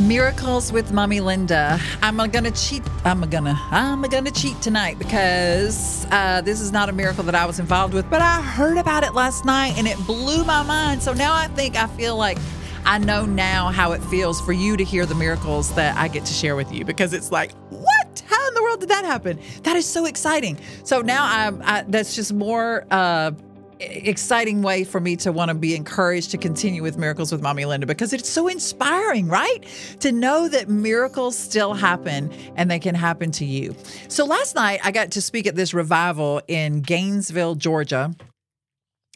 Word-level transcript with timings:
Miracles 0.00 0.72
with 0.72 0.92
Mommy 0.92 1.20
Linda. 1.20 1.78
I'm 2.02 2.16
gonna 2.16 2.50
cheat. 2.50 2.82
I'm 3.04 3.20
gonna. 3.28 3.54
I'm 3.70 4.02
gonna 4.02 4.30
cheat 4.30 4.60
tonight 4.62 4.98
because 4.98 6.06
uh, 6.10 6.40
this 6.40 6.60
is 6.60 6.72
not 6.72 6.88
a 6.88 6.92
miracle 6.92 7.22
that 7.24 7.34
I 7.34 7.44
was 7.44 7.60
involved 7.60 7.92
with, 7.92 8.08
but 8.08 8.22
I 8.22 8.40
heard 8.40 8.78
about 8.78 9.04
it 9.04 9.14
last 9.14 9.44
night 9.44 9.74
and 9.76 9.86
it 9.86 9.98
blew 10.06 10.44
my 10.44 10.62
mind. 10.62 11.02
So 11.02 11.12
now 11.12 11.34
I 11.34 11.48
think 11.48 11.76
I 11.76 11.86
feel 11.86 12.16
like 12.16 12.38
I 12.86 12.98
know 12.98 13.26
now 13.26 13.68
how 13.68 13.92
it 13.92 14.02
feels 14.04 14.40
for 14.40 14.52
you 14.52 14.76
to 14.76 14.84
hear 14.84 15.04
the 15.04 15.14
miracles 15.14 15.74
that 15.74 15.96
I 15.98 16.08
get 16.08 16.24
to 16.24 16.32
share 16.32 16.56
with 16.56 16.72
you 16.72 16.84
because 16.84 17.12
it's 17.12 17.30
like, 17.30 17.52
what? 17.68 18.22
How 18.26 18.48
in 18.48 18.54
the 18.54 18.62
world 18.62 18.80
did 18.80 18.88
that 18.88 19.04
happen? 19.04 19.38
That 19.64 19.76
is 19.76 19.86
so 19.86 20.06
exciting. 20.06 20.58
So 20.82 21.02
now 21.02 21.24
I'm. 21.24 21.60
I, 21.62 21.84
that's 21.86 22.14
just 22.14 22.32
more. 22.32 22.86
Uh, 22.90 23.32
exciting 23.80 24.62
way 24.62 24.84
for 24.84 25.00
me 25.00 25.16
to 25.16 25.32
want 25.32 25.48
to 25.48 25.54
be 25.54 25.74
encouraged 25.74 26.30
to 26.32 26.38
continue 26.38 26.82
with 26.82 26.98
Miracles 26.98 27.32
with 27.32 27.42
Mommy 27.42 27.64
Linda 27.64 27.86
because 27.86 28.12
it's 28.12 28.28
so 28.28 28.48
inspiring, 28.48 29.28
right? 29.28 29.64
To 30.00 30.12
know 30.12 30.48
that 30.48 30.68
miracles 30.68 31.36
still 31.36 31.74
happen 31.74 32.30
and 32.56 32.70
they 32.70 32.78
can 32.78 32.94
happen 32.94 33.30
to 33.32 33.44
you. 33.44 33.74
So 34.08 34.24
last 34.24 34.54
night 34.54 34.80
I 34.84 34.90
got 34.90 35.12
to 35.12 35.22
speak 35.22 35.46
at 35.46 35.56
this 35.56 35.72
revival 35.72 36.42
in 36.46 36.82
Gainesville, 36.82 37.54
Georgia. 37.54 38.14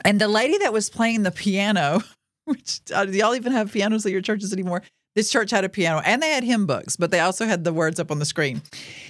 And 0.04 0.20
the 0.20 0.28
lady 0.28 0.58
that 0.58 0.72
was 0.72 0.90
playing 0.90 1.22
the 1.22 1.30
piano, 1.30 2.02
which 2.46 2.80
uh, 2.92 3.04
do 3.04 3.12
y'all 3.12 3.34
even 3.34 3.52
have 3.52 3.72
pianos 3.72 4.06
at 4.06 4.12
your 4.12 4.22
churches 4.22 4.52
anymore? 4.52 4.82
This 5.14 5.30
church 5.30 5.52
had 5.52 5.64
a 5.64 5.68
piano 5.68 6.02
and 6.04 6.20
they 6.20 6.30
had 6.30 6.42
hymn 6.42 6.66
books, 6.66 6.96
but 6.96 7.12
they 7.12 7.20
also 7.20 7.46
had 7.46 7.62
the 7.62 7.72
words 7.72 8.00
up 8.00 8.10
on 8.10 8.18
the 8.18 8.24
screen. 8.24 8.62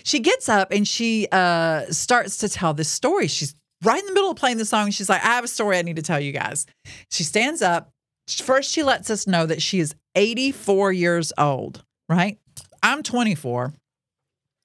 She 0.03 0.19
gets 0.19 0.51
up 0.51 0.71
and 0.71 0.87
she 0.87 1.29
uh, 1.33 1.87
starts 1.87 2.37
to 2.39 2.49
tell 2.51 2.75
this 2.75 2.91
story. 2.91 3.27
She's 3.27 3.55
right 3.85 4.01
in 4.01 4.07
the 4.07 4.13
middle 4.13 4.31
of 4.31 4.37
playing 4.37 4.59
the 4.59 4.65
song. 4.65 4.91
She's 4.91 5.09
like, 5.09 5.23
I 5.23 5.29
have 5.29 5.45
a 5.45 5.49
story 5.49 5.79
I 5.79 5.83
need 5.83 5.97
to 5.97 6.03
tell 6.03 6.21
you 6.21 6.33
guys. 6.33 6.67
She 7.11 7.23
stands 7.23 7.63
up. 7.63 7.91
First, 8.29 8.71
she 8.71 8.83
lets 8.83 9.11
us 9.11 9.27
know 9.27 9.47
that 9.47 9.61
she 9.61 9.81
is 9.81 9.95
84 10.15 10.93
years 10.93 11.33
old, 11.37 11.85
right? 12.09 12.39
I'm 12.83 13.03
24. 13.03 13.75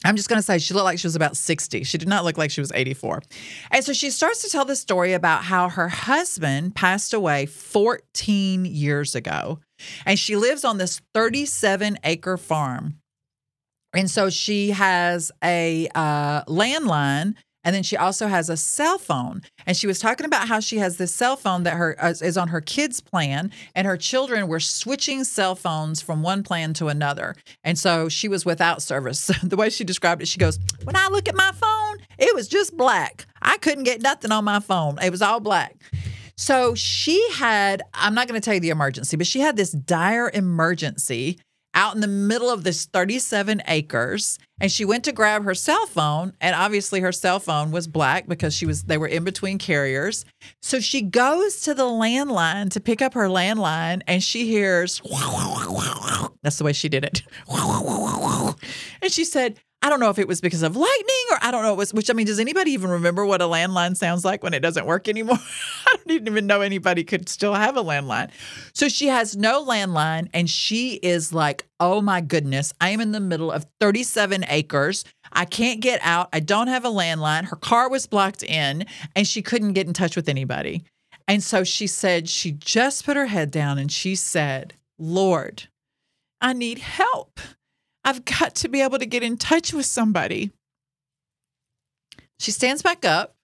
I'm 0.06 0.16
just 0.16 0.30
going 0.30 0.38
to 0.38 0.44
say 0.44 0.60
she 0.60 0.74
looked 0.74 0.86
like 0.86 1.00
she 1.00 1.08
was 1.08 1.18
about 1.18 1.36
60. 1.36 1.84
She 1.84 1.98
did 1.98 2.08
not 2.08 2.24
look 2.24 2.38
like 2.38 2.52
she 2.52 2.62
was 2.62 2.72
84. 2.74 3.22
And 3.70 3.84
so 3.84 3.92
she 3.92 4.12
starts 4.12 4.42
to 4.44 4.50
tell 4.50 4.64
the 4.64 4.78
story 4.78 5.12
about 5.12 5.44
how 5.44 5.68
her 5.68 5.90
husband 5.90 6.74
passed 6.74 7.14
away 7.14 7.46
14 7.46 8.64
years 8.64 9.14
ago. 9.14 9.60
And 10.06 10.18
she 10.18 10.38
lives 10.38 10.64
on 10.64 10.78
this 10.78 11.02
37 11.14 11.98
acre 12.06 12.38
farm. 12.38 12.96
And 13.94 14.10
so 14.10 14.30
she 14.30 14.70
has 14.70 15.32
a 15.44 15.90
uh, 15.94 16.44
landline 16.46 17.36
and 17.64 17.76
then 17.76 17.84
she 17.84 17.98
also 17.98 18.28
has 18.28 18.50
a 18.50 18.58
cell 18.58 18.98
phone. 18.98 19.42
And 19.66 19.76
she 19.76 19.88
was 19.88 20.00
talking 20.00 20.26
about 20.26 20.48
how 20.48 20.60
she 20.60 20.78
has 20.78 20.98
this 20.98 21.14
cell 21.14 21.36
phone 21.36 21.64
that 21.64 21.74
her 21.74 21.96
uh, 22.00 22.14
is 22.22 22.38
on 22.38 22.50
her 22.50 22.62
kids' 22.62 23.02
plan, 23.02 23.52
and 23.76 23.86
her 23.86 23.98
children 23.98 24.48
were 24.48 24.60
switching 24.60 25.24
cell 25.24 25.56
phones 25.56 26.02
from 26.02 26.22
one 26.22 26.44
plan 26.44 26.74
to 26.76 26.88
another. 26.88 27.36
And 27.64 27.78
so 27.78 28.10
she 28.10 28.28
was 28.28 28.46
without 28.46 28.82
service. 28.82 29.28
the 29.44 29.56
way 29.56 29.70
she 29.70 29.84
described 29.84 30.22
it, 30.22 30.28
she 30.28 30.40
goes, 30.40 30.60
"When 30.84 30.96
I 30.96 31.08
look 31.10 31.28
at 31.28 31.36
my 31.36 31.52
phone, 31.52 31.98
it 32.18 32.34
was 32.34 32.48
just 32.48 32.76
black. 32.78 33.26
I 33.42 33.58
couldn't 33.58 33.84
get 33.84 34.02
nothing 34.02 34.32
on 34.32 34.46
my 34.46 34.60
phone. 34.60 34.98
It 35.02 35.12
was 35.12 35.22
all 35.22 35.40
black." 35.40 35.76
So 36.40 36.74
she 36.74 37.22
had, 37.34 37.82
I'm 37.94 38.16
not 38.16 38.30
going 38.30 38.40
to 38.40 38.44
tell 38.44 38.54
you 38.54 38.62
the 38.62 38.70
emergency, 38.70 39.18
but 39.18 39.28
she 39.28 39.42
had 39.42 39.58
this 39.58 39.72
dire 39.72 40.32
emergency 40.34 41.38
out 41.74 41.96
in 41.96 42.02
the 42.02 42.08
middle 42.08 42.50
of 42.50 42.64
this 42.64 42.86
37 42.86 43.62
acres 43.68 44.38
and 44.60 44.72
she 44.72 44.86
went 44.86 45.04
to 45.06 45.12
grab 45.12 45.44
her 45.44 45.54
cell 45.54 45.86
phone 45.86 46.34
and 46.42 46.56
obviously 46.56 47.00
her 47.00 47.12
cell 47.12 47.40
phone 47.40 47.72
was 47.72 47.88
black 47.88 48.28
because 48.28 48.54
she 48.54 48.66
was 48.66 48.84
they 48.84 48.98
were 48.98 49.08
in 49.08 49.24
between 49.24 49.58
carriers. 49.58 50.26
So 50.62 50.80
she 50.80 51.02
goes 51.02 51.62
to 51.62 51.74
the 51.74 51.84
landline 51.84 52.70
to 52.72 52.80
pick 52.80 53.02
up 53.02 53.14
her 53.14 53.28
landline 53.28 54.02
and 54.08 54.24
she 54.24 54.48
hears 54.48 55.02
that's 56.44 56.58
the 56.58 56.64
way 56.64 56.74
she 56.74 56.90
did 56.90 57.04
it. 57.04 57.24
And 59.02 59.12
she 59.12 59.24
said 59.26 59.60
I 59.82 59.90
don't 59.90 60.02
know 60.02 60.10
if 60.10 60.20
it 60.20 60.28
was 60.28 60.42
because 60.42 60.62
of 60.62 60.76
lightning 60.76 61.26
or 61.32 61.38
I 61.42 61.52
don't 61.52 61.64
know. 61.64 61.72
It 61.72 61.78
was, 61.78 61.94
which 61.94 62.10
I 62.10 62.14
mean, 62.14 62.26
does 62.26 62.40
anybody 62.40 62.72
even 62.72 62.90
remember 62.90 63.26
what 63.26 63.42
a 63.42 63.46
landline 63.46 63.96
sounds 63.96 64.26
like 64.26 64.44
when 64.44 64.54
it 64.54 64.60
doesn't 64.60 64.86
work 64.86 65.08
anymore? 65.08 65.38
I 65.88 65.96
don't 66.06 66.28
even 66.28 66.48
know 66.48 66.62
anybody 66.62 67.06
could 67.06 67.30
still 67.30 67.54
have 67.54 67.78
a 67.78 67.84
landline. 67.84 68.30
So 68.74 68.90
she 68.90 69.08
has 69.08 69.38
no 69.38 69.66
landline 69.66 70.28
and 70.34 70.50
she 70.50 70.96
is 70.96 71.32
like, 71.32 71.66
oh 71.80 72.02
my 72.02 72.20
goodness, 72.20 72.74
I 72.82 72.90
am 72.90 73.00
in 73.00 73.14
the 73.14 73.22
middle 73.22 73.52
of 73.52 73.66
37 73.80 74.44
acres. 74.50 75.06
I 75.32 75.46
can't 75.46 75.80
get 75.80 76.02
out. 76.04 76.28
I 76.34 76.42
don't 76.42 76.68
have 76.68 76.84
a 76.84 76.90
landline. 76.90 77.46
Her 77.46 77.56
car 77.56 77.90
was 77.90 78.06
blocked 78.06 78.44
in 78.44 78.86
and 79.16 79.26
she 79.26 79.42
couldn't 79.42 79.74
get 79.74 79.88
in 79.88 79.94
touch 79.94 80.18
with 80.18 80.28
anybody. 80.28 80.84
And 81.26 81.42
so 81.42 81.64
she 81.64 81.88
said, 81.88 82.28
she 82.28 82.52
just 82.52 83.06
put 83.06 83.16
her 83.16 83.28
head 83.28 83.50
down 83.50 83.78
and 83.78 83.92
she 83.92 84.16
said, 84.16 84.74
Lord, 84.98 85.68
I 86.42 86.52
need 86.52 86.80
help. 86.80 87.40
I've 88.04 88.26
got 88.26 88.56
to 88.56 88.70
be 88.70 88.82
able 88.82 89.00
to 89.00 89.06
get 89.06 89.24
in 89.24 89.38
touch 89.38 89.74
with 89.74 89.86
somebody. 89.86 90.52
She 92.40 92.52
stands 92.52 92.82
back 92.82 93.06
up 93.06 93.36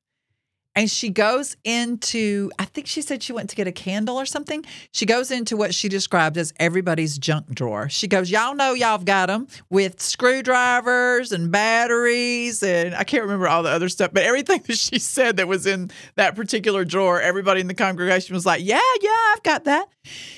and 0.76 0.92
she 0.92 1.10
goes 1.10 1.56
into, 1.64 2.52
I 2.60 2.66
think 2.66 2.86
she 2.86 3.02
said 3.02 3.24
she 3.24 3.32
went 3.32 3.50
to 3.50 3.56
get 3.56 3.66
a 3.66 3.72
candle 3.72 4.18
or 4.18 4.26
something. 4.26 4.66
She 4.92 5.06
goes 5.06 5.32
into 5.32 5.56
what 5.56 5.74
she 5.74 5.88
described 5.88 6.38
as 6.38 6.54
everybody's 6.60 7.18
junk 7.18 7.56
drawer. 7.56 7.88
She 7.88 8.08
goes, 8.08 8.30
Y'all 8.30 8.54
know 8.56 8.74
y'all 8.74 8.90
have 8.90 9.06
got 9.06 9.28
them 9.28 9.48
with 9.70 10.02
screwdrivers 10.02 11.32
and 11.32 11.50
batteries. 11.50 12.62
And 12.62 12.94
I 12.94 13.06
can't 13.06 13.24
remember 13.24 13.48
all 13.48 13.64
the 13.64 13.70
other 13.70 13.88
stuff, 13.88 14.12
but 14.12 14.24
everything 14.24 14.64
that 14.68 14.78
she 14.78 15.00
said 15.00 15.38
that 15.38 15.48
was 15.48 15.66
in 15.66 15.92
that 16.16 16.36
particular 16.36 16.84
drawer, 16.84 17.22
everybody 17.22 17.62
in 17.62 17.68
the 17.68 17.74
congregation 17.74 18.34
was 18.34 18.46
like, 18.46 18.62
Yeah, 18.62 18.82
yeah, 19.02 19.34
I've 19.34 19.44
got 19.44 19.64
that. 19.64 19.88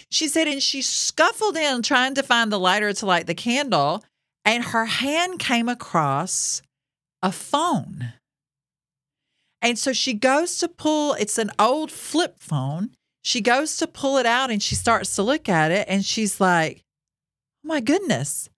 She 0.10 0.28
said, 0.28 0.48
and 0.48 0.62
she 0.62 0.84
scuffled 0.84 1.58
in 1.58 1.82
trying 1.82 2.14
to 2.16 2.24
find 2.24 2.52
the 2.52 2.60
lighter 2.60 2.94
to 2.94 3.06
light 3.06 3.26
the 3.26 3.36
candle. 3.36 4.04
And 4.46 4.64
her 4.64 4.86
hand 4.86 5.40
came 5.40 5.68
across 5.68 6.62
a 7.22 7.32
phone. 7.32 8.14
And 9.62 9.78
so 9.78 9.94
she 9.94 10.14
goes 10.14 10.58
to 10.60 10.68
pull, 10.68 11.14
it's 11.14 11.38
an 11.38 11.52
old 11.58 11.92
flip 11.92 12.38
phone. 12.40 12.92
She 13.24 13.42
goes 13.42 13.78
to 13.78 13.88
pull 13.88 14.18
it 14.18 14.26
out 14.26 14.52
and 14.52 14.62
she 14.62 14.76
starts 14.76 15.16
to 15.16 15.24
look 15.24 15.50
at 15.50 15.72
it 15.72 15.88
and 15.90 16.06
she's 16.06 16.40
like, 16.40 16.84
oh 17.66 17.68
my 17.68 17.82
goodness, 17.82 18.50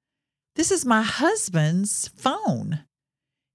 this 0.55 0.71
is 0.71 0.85
my 0.85 1.01
husband's 1.01 2.09
phone. 2.09 2.83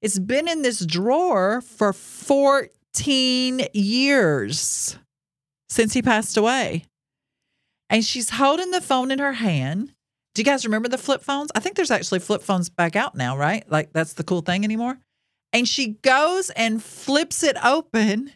It's 0.02 0.18
been 0.18 0.48
in 0.48 0.62
this 0.62 0.84
drawer 0.84 1.60
for 1.60 1.92
14 1.92 3.66
years 3.72 4.98
since 5.68 5.92
he 5.92 6.02
passed 6.02 6.36
away. 6.36 6.84
And 7.90 8.04
she's 8.04 8.30
holding 8.30 8.70
the 8.70 8.80
phone 8.80 9.10
in 9.10 9.18
her 9.18 9.34
hand. 9.34 9.92
Do 10.34 10.40
you 10.40 10.44
guys 10.44 10.64
remember 10.64 10.88
the 10.88 10.98
flip 10.98 11.22
phones? 11.22 11.50
I 11.54 11.60
think 11.60 11.76
there's 11.76 11.90
actually 11.90 12.18
flip 12.18 12.42
phones 12.42 12.68
back 12.68 12.96
out 12.96 13.14
now, 13.14 13.36
right? 13.36 13.70
Like 13.70 13.92
that's 13.92 14.14
the 14.14 14.24
cool 14.24 14.40
thing 14.40 14.64
anymore. 14.64 14.98
And 15.54 15.68
she 15.68 15.98
goes 16.02 16.50
and 16.50 16.82
flips 16.82 17.44
it 17.44 17.56
open 17.64 18.32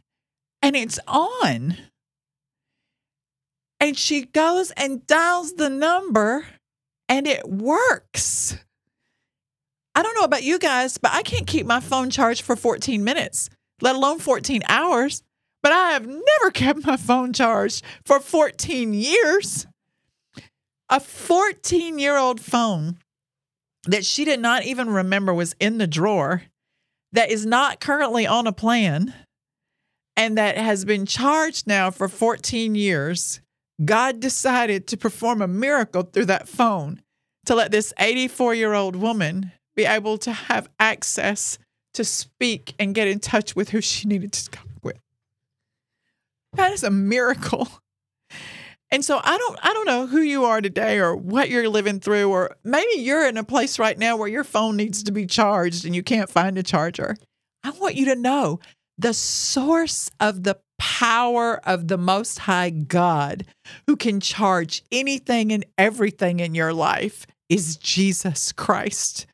and 0.62 0.76
it's 0.76 1.00
on. 1.08 1.76
And 3.80 3.98
she 3.98 4.26
goes 4.26 4.70
and 4.70 5.04
dials 5.04 5.54
the 5.54 5.68
number 5.68 6.46
and 7.08 7.26
it 7.26 7.48
works. 7.48 8.56
I 9.96 10.02
don't 10.04 10.14
know 10.14 10.22
about 10.22 10.44
you 10.44 10.60
guys, 10.60 10.96
but 10.96 11.12
I 11.12 11.22
can't 11.22 11.46
keep 11.48 11.66
my 11.66 11.80
phone 11.80 12.10
charged 12.10 12.42
for 12.42 12.54
14 12.54 13.02
minutes, 13.02 13.50
let 13.80 13.96
alone 13.96 14.20
14 14.20 14.62
hours. 14.68 15.24
But 15.60 15.72
I 15.72 15.90
have 15.90 16.06
never 16.06 16.50
kept 16.52 16.86
my 16.86 16.96
phone 16.96 17.32
charged 17.32 17.84
for 18.04 18.20
14 18.20 18.94
years. 18.94 19.66
A 20.88 21.00
14 21.00 21.98
year 21.98 22.16
old 22.16 22.40
phone 22.40 22.98
that 23.86 24.06
she 24.06 24.24
did 24.24 24.38
not 24.38 24.64
even 24.64 24.88
remember 24.88 25.34
was 25.34 25.56
in 25.58 25.78
the 25.78 25.88
drawer 25.88 26.44
that 27.12 27.30
is 27.30 27.46
not 27.46 27.80
currently 27.80 28.26
on 28.26 28.46
a 28.46 28.52
plan 28.52 29.14
and 30.16 30.36
that 30.36 30.58
has 30.58 30.84
been 30.84 31.06
charged 31.06 31.66
now 31.66 31.90
for 31.90 32.08
14 32.08 32.74
years, 32.74 33.40
God 33.84 34.20
decided 34.20 34.86
to 34.88 34.96
perform 34.96 35.40
a 35.40 35.48
miracle 35.48 36.02
through 36.02 36.26
that 36.26 36.48
phone 36.48 37.02
to 37.46 37.54
let 37.54 37.70
this 37.70 37.94
84 37.98 38.54
year 38.54 38.74
old 38.74 38.96
woman 38.96 39.52
be 39.76 39.84
able 39.84 40.18
to 40.18 40.32
have 40.32 40.68
access 40.80 41.58
to 41.94 42.04
speak 42.04 42.74
and 42.78 42.94
get 42.94 43.08
in 43.08 43.20
touch 43.20 43.54
with 43.54 43.70
who 43.70 43.80
she 43.80 44.08
needed 44.08 44.32
to 44.32 44.50
talk 44.50 44.66
with. 44.82 44.98
That 46.54 46.72
is 46.72 46.82
a 46.82 46.90
miracle. 46.90 47.68
And 48.90 49.04
so 49.04 49.20
I 49.22 49.36
don't 49.36 49.58
I 49.62 49.72
don't 49.72 49.86
know 49.86 50.06
who 50.06 50.20
you 50.20 50.44
are 50.44 50.60
today 50.60 50.98
or 50.98 51.14
what 51.14 51.50
you're 51.50 51.68
living 51.68 52.00
through 52.00 52.30
or 52.30 52.56
maybe 52.64 53.00
you're 53.00 53.26
in 53.26 53.36
a 53.36 53.44
place 53.44 53.78
right 53.78 53.98
now 53.98 54.16
where 54.16 54.28
your 54.28 54.44
phone 54.44 54.76
needs 54.76 55.02
to 55.02 55.12
be 55.12 55.26
charged 55.26 55.84
and 55.84 55.94
you 55.94 56.02
can't 56.02 56.30
find 56.30 56.56
a 56.56 56.62
charger. 56.62 57.16
I 57.62 57.70
want 57.70 57.96
you 57.96 58.06
to 58.06 58.16
know 58.16 58.60
the 58.96 59.12
source 59.12 60.10
of 60.20 60.42
the 60.42 60.58
power 60.78 61.60
of 61.66 61.88
the 61.88 61.98
most 61.98 62.40
high 62.40 62.70
God 62.70 63.44
who 63.86 63.96
can 63.96 64.20
charge 64.20 64.82
anything 64.90 65.52
and 65.52 65.66
everything 65.76 66.40
in 66.40 66.54
your 66.54 66.72
life 66.72 67.26
is 67.48 67.76
Jesus 67.76 68.52
Christ. 68.52 69.26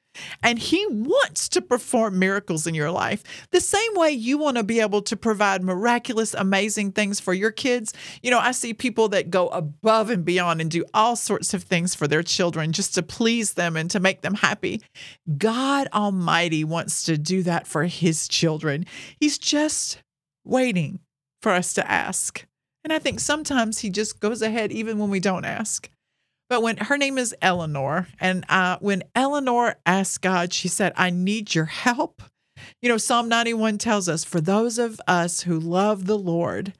And 0.42 0.58
He 0.58 0.86
wants 0.88 1.48
to 1.50 1.60
perform 1.60 2.18
miracles 2.18 2.66
in 2.66 2.74
your 2.74 2.90
life. 2.90 3.22
The 3.50 3.60
same 3.60 3.94
way 3.94 4.10
you 4.10 4.38
want 4.38 4.56
to 4.56 4.62
be 4.62 4.80
able 4.80 5.02
to 5.02 5.16
provide 5.16 5.62
miraculous, 5.62 6.34
amazing 6.34 6.92
things 6.92 7.20
for 7.20 7.34
your 7.34 7.50
kids. 7.50 7.92
You 8.22 8.30
know, 8.30 8.38
I 8.38 8.52
see 8.52 8.74
people 8.74 9.08
that 9.08 9.30
go 9.30 9.48
above 9.48 10.10
and 10.10 10.24
beyond 10.24 10.60
and 10.60 10.70
do 10.70 10.84
all 10.94 11.16
sorts 11.16 11.54
of 11.54 11.62
things 11.62 11.94
for 11.94 12.06
their 12.06 12.22
children 12.22 12.72
just 12.72 12.94
to 12.94 13.02
please 13.02 13.54
them 13.54 13.76
and 13.76 13.90
to 13.90 14.00
make 14.00 14.22
them 14.22 14.34
happy. 14.34 14.82
God 15.38 15.88
Almighty 15.92 16.64
wants 16.64 17.04
to 17.04 17.18
do 17.18 17.42
that 17.42 17.66
for 17.66 17.84
His 17.84 18.28
children. 18.28 18.86
He's 19.20 19.38
just 19.38 20.02
waiting 20.44 21.00
for 21.42 21.52
us 21.52 21.74
to 21.74 21.90
ask. 21.90 22.46
And 22.82 22.92
I 22.92 22.98
think 22.98 23.20
sometimes 23.20 23.78
He 23.78 23.90
just 23.90 24.20
goes 24.20 24.42
ahead 24.42 24.72
even 24.72 24.98
when 24.98 25.10
we 25.10 25.20
don't 25.20 25.44
ask. 25.44 25.90
But 26.54 26.62
when 26.62 26.76
her 26.76 26.96
name 26.96 27.18
is 27.18 27.34
Eleanor, 27.42 28.06
and 28.20 28.44
uh, 28.48 28.78
when 28.78 29.02
Eleanor 29.16 29.74
asked 29.84 30.20
God, 30.20 30.52
she 30.52 30.68
said, 30.68 30.92
I 30.94 31.10
need 31.10 31.52
your 31.52 31.64
help. 31.64 32.22
You 32.80 32.88
know, 32.88 32.96
Psalm 32.96 33.28
91 33.28 33.78
tells 33.78 34.08
us 34.08 34.22
for 34.22 34.40
those 34.40 34.78
of 34.78 35.00
us 35.08 35.40
who 35.40 35.58
love 35.58 36.06
the 36.06 36.16
Lord, 36.16 36.72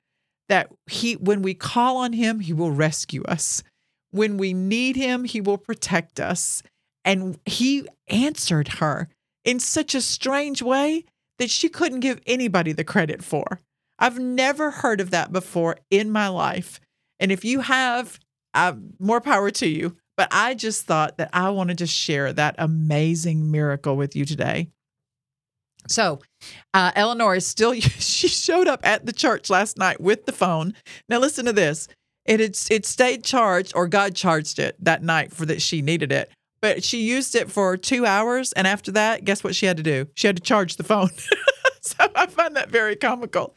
that 0.49 0.71
he 0.87 1.15
when 1.15 1.43
we 1.43 1.55
call 1.55 1.97
on 1.97 2.13
him, 2.13 2.39
he 2.39 2.53
will 2.53 2.71
rescue 2.71 3.25
us. 3.25 3.65
When 4.13 4.37
we 4.37 4.55
need 4.55 4.95
him, 4.95 5.25
he 5.25 5.41
will 5.41 5.59
protect 5.59 6.21
us. 6.21 6.63
And 7.05 7.41
he 7.45 7.89
answered 8.07 8.75
her 8.75 9.09
in 9.45 9.59
such 9.59 9.93
a 9.97 10.01
strange 10.01 10.63
way 10.63 11.05
that 11.41 11.51
she 11.51 11.69
couldn't 11.69 11.99
give 11.99 12.21
anybody 12.29 12.71
the 12.71 12.85
credit 12.85 13.25
for. 13.25 13.59
I've 13.99 14.21
never 14.21 14.71
heard 14.71 15.01
of 15.01 15.11
that 15.11 15.33
before 15.33 15.79
in 15.91 16.13
my 16.13 16.29
life. 16.29 16.79
And 17.19 17.33
if 17.33 17.45
you 17.45 17.63
have, 17.63 18.21
uh, 18.55 18.75
more 18.99 19.21
power 19.21 19.51
to 19.51 19.67
you. 19.67 19.97
But 20.17 20.29
I 20.31 20.55
just 20.55 20.87
thought 20.87 21.19
that 21.19 21.31
I 21.33 21.51
wanted 21.51 21.79
to 21.79 21.87
share 21.87 22.33
that 22.33 22.55
amazing 22.59 23.51
miracle 23.51 23.97
with 23.97 24.15
you 24.15 24.25
today. 24.25 24.69
So, 25.89 26.21
uh, 26.73 26.93
Eleanor 26.95 27.35
is 27.35 27.47
still, 27.47 27.75
she 27.81 28.29
showed 28.29 28.69
up 28.69 28.81
at 28.85 29.07
the 29.07 29.13
church 29.13 29.51
last 29.51 29.77
night 29.77 30.01
with 30.01 30.27
the 30.27 30.33
phone. 30.33 30.75
Now, 31.09 31.19
listen 31.19 31.45
to 31.47 31.53
this. 31.53 31.89
It 32.25 32.41
had, 32.41 32.57
it 32.71 32.87
stayed 32.87 33.23
charged, 33.23 33.73
or 33.75 33.87
God 33.87 34.15
charged 34.15 34.59
it 34.59 34.77
that 34.83 35.03
night 35.03 35.33
for 35.33 35.45
that 35.47 35.61
she 35.61 35.83
needed 35.83 36.11
it. 36.11 36.31
But 36.63 36.83
she 36.83 37.03
used 37.03 37.35
it 37.35 37.51
for 37.51 37.77
two 37.77 38.07
hours. 38.07 38.53
And 38.53 38.67
after 38.67 38.91
that, 38.93 39.25
guess 39.25 39.45
what 39.45 39.55
she 39.55 39.67
had 39.67 39.77
to 39.77 39.83
do? 39.83 40.07
She 40.15 40.27
had 40.27 40.37
to 40.37 40.43
charge 40.43 40.77
the 40.77 40.85
phone. 40.85 41.11
so 41.83 42.09
I 42.15 42.27
find 42.27 42.57
that 42.57 42.71
very 42.71 42.97
comical. 42.97 43.55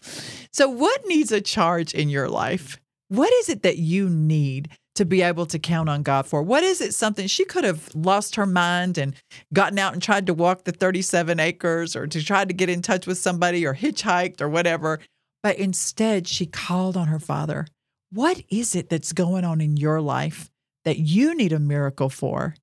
So, 0.52 0.68
what 0.68 1.08
needs 1.08 1.32
a 1.32 1.40
charge 1.40 1.94
in 1.94 2.10
your 2.10 2.28
life? 2.28 2.78
What 3.08 3.32
is 3.32 3.48
it 3.48 3.64
that 3.64 3.78
you 3.78 4.10
need 4.10 4.70
to 4.98 5.06
be 5.06 5.22
able 5.22 5.46
to 5.48 5.60
count 5.60 5.90
on 5.90 6.04
God 6.04 6.28
for? 6.28 6.44
What 6.44 6.64
is 6.64 6.82
it 6.82 6.94
something 6.94 7.28
she 7.28 7.46
could 7.46 7.64
have 7.64 7.90
lost 7.96 8.36
her 8.36 8.46
mind 8.46 8.98
and 8.98 9.16
gotten 9.54 9.80
out 9.80 9.94
and 9.94 10.02
tried 10.02 10.28
to 10.28 10.34
walk 10.34 10.64
the 10.64 10.72
37 10.72 11.40
acres 11.40 11.96
or 11.96 12.08
to 12.08 12.24
try 12.24 12.46
to 12.46 12.54
get 12.54 12.70
in 12.70 12.82
touch 12.82 13.08
with 13.08 13.18
somebody 13.18 13.66
or 13.66 13.74
hitchhiked 13.74 14.42
or 14.42 14.50
whatever? 14.50 15.00
But 15.44 15.58
instead, 15.58 16.28
she 16.28 16.46
called 16.46 16.98
on 16.98 17.08
her 17.08 17.20
father. 17.20 17.68
What 18.12 18.42
is 18.50 18.76
it 18.76 18.90
that's 18.90 19.14
going 19.14 19.46
on 19.46 19.62
in 19.62 19.78
your 19.78 20.02
life 20.02 20.50
that 20.84 20.98
you 20.98 21.36
need 21.36 21.54
a 21.54 21.60
miracle 21.60 22.10
for 22.10 22.56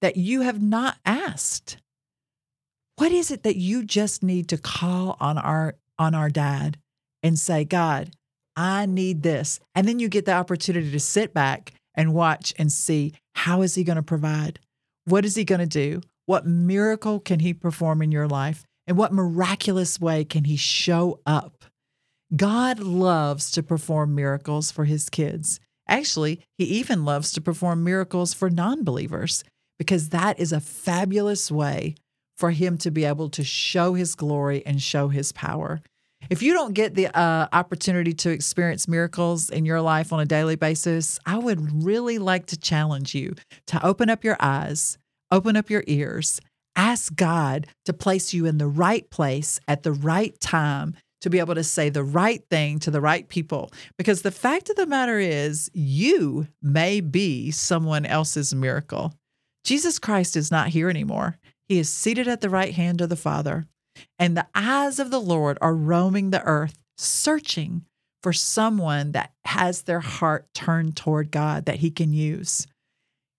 that 0.00 0.16
you 0.16 0.42
have 0.42 0.62
not 0.62 0.96
asked? 1.04 1.78
What 2.96 3.12
is 3.12 3.30
it 3.30 3.44
that 3.44 3.56
you 3.56 3.84
just 3.84 4.22
need 4.22 4.48
to 4.48 4.58
call 4.58 5.16
on 5.20 5.38
our 5.38 5.76
on 5.98 6.14
our 6.14 6.30
dad 6.30 6.78
and 7.22 7.38
say, 7.38 7.64
God, 7.64 8.10
I 8.58 8.86
need 8.86 9.22
this. 9.22 9.60
And 9.76 9.86
then 9.86 10.00
you 10.00 10.08
get 10.08 10.24
the 10.24 10.32
opportunity 10.32 10.90
to 10.90 10.98
sit 10.98 11.32
back 11.32 11.72
and 11.94 12.12
watch 12.12 12.52
and 12.58 12.72
see 12.72 13.14
how 13.36 13.62
is 13.62 13.76
he 13.76 13.84
going 13.84 13.96
to 13.96 14.02
provide? 14.02 14.58
What 15.04 15.24
is 15.24 15.36
he 15.36 15.44
going 15.44 15.60
to 15.60 15.66
do? 15.66 16.00
What 16.26 16.44
miracle 16.44 17.20
can 17.20 17.38
he 17.38 17.54
perform 17.54 18.02
in 18.02 18.10
your 18.10 18.26
life? 18.26 18.64
And 18.88 18.96
what 18.96 19.12
miraculous 19.12 20.00
way 20.00 20.24
can 20.24 20.42
he 20.42 20.56
show 20.56 21.20
up? 21.24 21.66
God 22.34 22.80
loves 22.80 23.52
to 23.52 23.62
perform 23.62 24.16
miracles 24.16 24.72
for 24.72 24.86
his 24.86 25.08
kids. 25.08 25.60
Actually, 25.86 26.40
he 26.56 26.64
even 26.64 27.04
loves 27.04 27.30
to 27.32 27.40
perform 27.40 27.84
miracles 27.84 28.34
for 28.34 28.50
non 28.50 28.82
believers 28.82 29.44
because 29.78 30.08
that 30.08 30.40
is 30.40 30.52
a 30.52 30.60
fabulous 30.60 31.48
way 31.48 31.94
for 32.36 32.50
him 32.50 32.76
to 32.78 32.90
be 32.90 33.04
able 33.04 33.30
to 33.30 33.44
show 33.44 33.94
his 33.94 34.16
glory 34.16 34.66
and 34.66 34.82
show 34.82 35.08
his 35.08 35.30
power. 35.30 35.80
If 36.30 36.42
you 36.42 36.52
don't 36.52 36.74
get 36.74 36.94
the 36.94 37.06
uh, 37.18 37.48
opportunity 37.52 38.12
to 38.12 38.30
experience 38.30 38.86
miracles 38.86 39.50
in 39.50 39.64
your 39.64 39.80
life 39.80 40.12
on 40.12 40.20
a 40.20 40.26
daily 40.26 40.56
basis, 40.56 41.18
I 41.24 41.38
would 41.38 41.84
really 41.84 42.18
like 42.18 42.46
to 42.46 42.56
challenge 42.58 43.14
you 43.14 43.34
to 43.68 43.84
open 43.86 44.10
up 44.10 44.24
your 44.24 44.36
eyes, 44.38 44.98
open 45.30 45.56
up 45.56 45.70
your 45.70 45.84
ears, 45.86 46.40
ask 46.76 47.14
God 47.14 47.66
to 47.86 47.92
place 47.92 48.34
you 48.34 48.46
in 48.46 48.58
the 48.58 48.66
right 48.66 49.08
place 49.10 49.58
at 49.66 49.82
the 49.82 49.92
right 49.92 50.38
time 50.38 50.96
to 51.20 51.30
be 51.30 51.38
able 51.38 51.54
to 51.54 51.64
say 51.64 51.88
the 51.88 52.04
right 52.04 52.44
thing 52.50 52.78
to 52.78 52.90
the 52.90 53.00
right 53.00 53.28
people. 53.28 53.72
Because 53.96 54.22
the 54.22 54.30
fact 54.30 54.70
of 54.70 54.76
the 54.76 54.86
matter 54.86 55.18
is, 55.18 55.70
you 55.72 56.46
may 56.62 57.00
be 57.00 57.50
someone 57.50 58.06
else's 58.06 58.54
miracle. 58.54 59.12
Jesus 59.64 59.98
Christ 59.98 60.36
is 60.36 60.50
not 60.50 60.68
here 60.68 60.88
anymore. 60.88 61.36
He 61.68 61.78
is 61.78 61.88
seated 61.88 62.28
at 62.28 62.40
the 62.40 62.50
right 62.50 62.72
hand 62.72 63.00
of 63.00 63.08
the 63.08 63.16
Father 63.16 63.66
and 64.18 64.36
the 64.36 64.46
eyes 64.54 64.98
of 64.98 65.10
the 65.10 65.20
Lord 65.20 65.58
are 65.60 65.74
roaming 65.74 66.30
the 66.30 66.42
earth, 66.42 66.78
searching 66.96 67.84
for 68.22 68.32
someone 68.32 69.12
that 69.12 69.32
has 69.44 69.82
their 69.82 70.00
heart 70.00 70.46
turned 70.54 70.96
toward 70.96 71.30
God 71.30 71.66
that 71.66 71.76
He 71.76 71.90
can 71.90 72.12
use. 72.12 72.66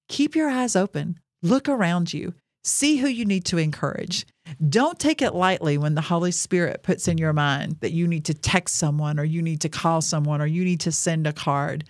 Keep 0.07 0.35
your 0.35 0.49
eyes 0.49 0.75
open, 0.75 1.19
look 1.43 1.69
around 1.69 2.13
you, 2.13 2.33
see 2.63 2.97
who 2.97 3.07
you 3.07 3.25
need 3.25 3.45
to 3.45 3.57
encourage. 3.57 4.25
Don't 4.67 4.99
take 4.99 5.21
it 5.21 5.35
lightly 5.35 5.77
when 5.77 5.95
the 5.95 6.01
Holy 6.01 6.31
Spirit 6.31 6.83
puts 6.83 7.07
in 7.07 7.17
your 7.17 7.33
mind 7.33 7.77
that 7.81 7.91
you 7.91 8.07
need 8.07 8.25
to 8.25 8.33
text 8.33 8.75
someone 8.75 9.19
or 9.19 9.23
you 9.23 9.41
need 9.41 9.61
to 9.61 9.69
call 9.69 10.01
someone 10.01 10.41
or 10.41 10.47
you 10.47 10.63
need 10.63 10.79
to 10.81 10.91
send 10.91 11.27
a 11.27 11.33
card. 11.33 11.85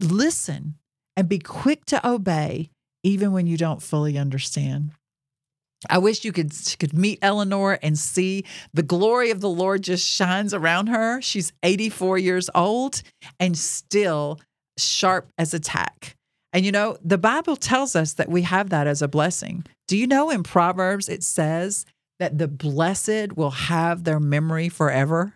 Listen 0.00 0.74
and 1.16 1.28
be 1.28 1.38
quick 1.38 1.84
to 1.86 2.08
obey, 2.08 2.70
even 3.02 3.32
when 3.32 3.46
you 3.46 3.56
don't 3.56 3.82
fully 3.82 4.16
understand. 4.16 4.90
I 5.88 5.98
wish 5.98 6.24
you 6.24 6.32
could 6.32 6.52
could 6.78 6.92
meet 6.92 7.18
Eleanor 7.22 7.78
and 7.82 7.98
see 7.98 8.44
the 8.72 8.82
glory 8.82 9.30
of 9.30 9.40
the 9.40 9.48
Lord 9.48 9.82
just 9.82 10.06
shines 10.06 10.54
around 10.54 10.88
her. 10.88 11.20
She's 11.20 11.52
84 11.62 12.18
years 12.18 12.50
old 12.54 13.02
and 13.38 13.56
still 13.56 14.40
sharp 14.78 15.28
as 15.38 15.54
a 15.54 15.60
tack. 15.60 16.16
And 16.52 16.64
you 16.64 16.72
know, 16.72 16.96
the 17.04 17.18
Bible 17.18 17.56
tells 17.56 17.96
us 17.96 18.14
that 18.14 18.28
we 18.28 18.42
have 18.42 18.70
that 18.70 18.86
as 18.86 19.02
a 19.02 19.08
blessing. 19.08 19.64
Do 19.88 19.96
you 19.96 20.06
know 20.06 20.30
in 20.30 20.42
Proverbs 20.42 21.08
it 21.08 21.22
says 21.22 21.84
that 22.20 22.38
the 22.38 22.48
blessed 22.48 23.36
will 23.36 23.50
have 23.50 24.04
their 24.04 24.20
memory 24.20 24.68
forever? 24.68 25.34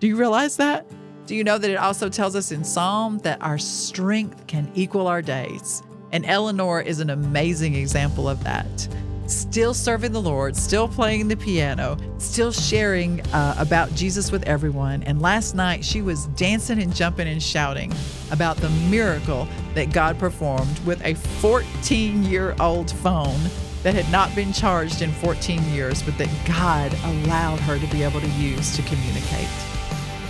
Do 0.00 0.06
you 0.06 0.16
realize 0.16 0.56
that? 0.58 0.86
Do 1.26 1.34
you 1.34 1.44
know 1.44 1.58
that 1.58 1.70
it 1.70 1.76
also 1.76 2.08
tells 2.08 2.36
us 2.36 2.52
in 2.52 2.64
Psalm 2.64 3.18
that 3.18 3.40
our 3.40 3.58
strength 3.58 4.46
can 4.46 4.70
equal 4.74 5.06
our 5.06 5.22
days? 5.22 5.82
And 6.12 6.26
Eleanor 6.26 6.80
is 6.80 7.00
an 7.00 7.10
amazing 7.10 7.74
example 7.74 8.28
of 8.28 8.42
that 8.44 8.88
still 9.30 9.74
serving 9.74 10.12
the 10.12 10.20
Lord, 10.20 10.56
still 10.56 10.88
playing 10.88 11.28
the 11.28 11.36
piano, 11.36 11.96
still 12.18 12.52
sharing 12.52 13.20
uh, 13.32 13.54
about 13.58 13.94
Jesus 13.94 14.30
with 14.30 14.42
everyone. 14.44 15.02
And 15.04 15.22
last 15.22 15.54
night, 15.54 15.84
she 15.84 16.02
was 16.02 16.26
dancing 16.28 16.80
and 16.80 16.94
jumping 16.94 17.28
and 17.28 17.42
shouting 17.42 17.92
about 18.30 18.56
the 18.56 18.70
miracle 18.90 19.48
that 19.74 19.92
God 19.92 20.18
performed 20.18 20.78
with 20.80 21.04
a 21.04 21.14
14 21.14 22.24
year 22.24 22.54
old 22.60 22.90
phone 22.90 23.40
that 23.82 23.94
had 23.94 24.10
not 24.12 24.34
been 24.34 24.52
charged 24.52 25.02
in 25.02 25.10
14 25.12 25.62
years, 25.72 26.02
but 26.02 26.16
that 26.18 26.28
God 26.46 26.92
allowed 27.04 27.60
her 27.60 27.78
to 27.78 27.86
be 27.86 28.02
able 28.02 28.20
to 28.20 28.28
use 28.30 28.76
to 28.76 28.82
communicate. 28.82 29.48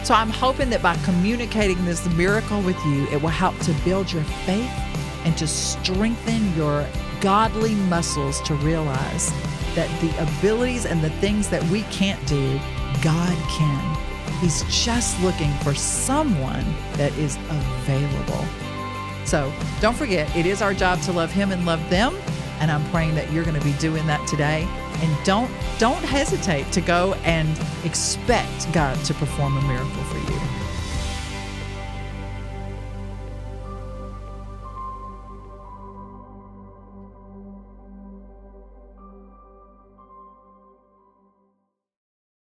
So 0.04 0.14
I'm 0.14 0.30
hoping 0.30 0.70
that 0.70 0.82
by 0.82 0.96
communicating 0.98 1.84
this 1.84 2.06
miracle 2.14 2.62
with 2.62 2.82
you, 2.86 3.06
it 3.08 3.20
will 3.20 3.28
help 3.28 3.58
to 3.60 3.72
build 3.84 4.12
your 4.12 4.22
faith 4.44 4.70
and 5.24 5.36
to 5.36 5.46
strengthen 5.46 6.56
your 6.56 6.86
godly 7.20 7.74
muscles 7.74 8.40
to 8.42 8.54
realize 8.56 9.30
that 9.74 9.88
the 10.00 10.10
abilities 10.22 10.86
and 10.86 11.00
the 11.00 11.10
things 11.10 11.48
that 11.48 11.62
we 11.64 11.82
can't 11.84 12.24
do, 12.26 12.58
God 13.02 13.36
can. 13.48 13.96
He's 14.40 14.62
just 14.84 15.20
looking 15.22 15.52
for 15.58 15.74
someone 15.74 16.64
that 16.94 17.16
is 17.18 17.36
available. 17.48 18.44
So 19.24 19.52
don't 19.80 19.96
forget, 19.96 20.34
it 20.34 20.46
is 20.46 20.62
our 20.62 20.74
job 20.74 21.00
to 21.02 21.12
love 21.12 21.30
Him 21.30 21.52
and 21.52 21.66
love 21.66 21.88
them. 21.90 22.16
And 22.58 22.70
I'm 22.70 22.84
praying 22.90 23.14
that 23.14 23.30
you're 23.32 23.44
going 23.44 23.58
to 23.58 23.64
be 23.64 23.72
doing 23.74 24.06
that 24.06 24.26
today. 24.26 24.66
And 25.02 25.24
don't 25.24 25.50
don't 25.78 26.04
hesitate 26.04 26.70
to 26.72 26.80
go 26.80 27.14
and 27.24 27.48
expect 27.84 28.70
God 28.72 29.02
to 29.04 29.14
perform 29.14 29.56
a 29.56 29.62
miracle 29.62 30.02
for 30.04 30.32
you. 30.32 30.49